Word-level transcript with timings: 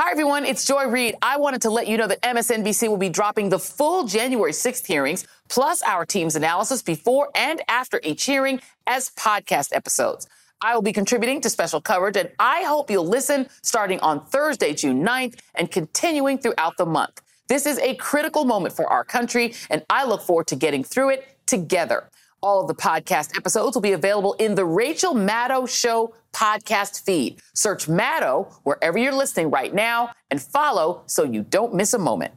Hi, 0.00 0.12
everyone. 0.12 0.44
It's 0.44 0.64
Joy 0.64 0.86
Reid. 0.86 1.16
I 1.22 1.38
wanted 1.38 1.62
to 1.62 1.70
let 1.70 1.88
you 1.88 1.96
know 1.96 2.06
that 2.06 2.22
MSNBC 2.22 2.88
will 2.88 2.98
be 2.98 3.08
dropping 3.08 3.48
the 3.48 3.58
full 3.58 4.06
January 4.06 4.52
6th 4.52 4.86
hearings, 4.86 5.26
plus 5.48 5.82
our 5.82 6.06
team's 6.06 6.36
analysis 6.36 6.82
before 6.82 7.30
and 7.34 7.60
after 7.66 8.00
each 8.04 8.22
hearing 8.22 8.60
as 8.86 9.10
podcast 9.10 9.74
episodes. 9.74 10.28
I 10.60 10.72
will 10.76 10.82
be 10.82 10.92
contributing 10.92 11.40
to 11.40 11.50
special 11.50 11.80
coverage, 11.80 12.16
and 12.16 12.30
I 12.38 12.62
hope 12.62 12.92
you'll 12.92 13.08
listen 13.08 13.48
starting 13.64 13.98
on 13.98 14.24
Thursday, 14.24 14.72
June 14.72 15.04
9th, 15.04 15.40
and 15.56 15.68
continuing 15.68 16.38
throughout 16.38 16.76
the 16.76 16.86
month. 16.86 17.20
This 17.48 17.66
is 17.66 17.80
a 17.80 17.96
critical 17.96 18.44
moment 18.44 18.76
for 18.76 18.86
our 18.86 19.02
country, 19.02 19.52
and 19.68 19.84
I 19.90 20.04
look 20.04 20.22
forward 20.22 20.46
to 20.46 20.54
getting 20.54 20.84
through 20.84 21.10
it 21.10 21.26
together. 21.46 22.08
All 22.40 22.60
of 22.60 22.68
the 22.68 22.74
podcast 22.74 23.36
episodes 23.36 23.74
will 23.74 23.82
be 23.82 23.92
available 23.92 24.34
in 24.34 24.54
the 24.54 24.64
Rachel 24.64 25.12
Maddow 25.12 25.68
Show 25.68 26.14
podcast 26.32 27.04
feed. 27.04 27.40
Search 27.52 27.88
Maddow 27.88 28.52
wherever 28.62 28.96
you're 28.96 29.12
listening 29.12 29.50
right 29.50 29.74
now 29.74 30.10
and 30.30 30.40
follow 30.40 31.02
so 31.06 31.24
you 31.24 31.42
don't 31.42 31.74
miss 31.74 31.94
a 31.94 31.98
moment. 31.98 32.32